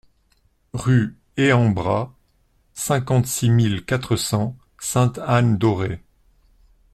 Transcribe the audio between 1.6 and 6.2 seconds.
Bras, cinquante-six mille quatre cents Sainte-Anne-d'Auray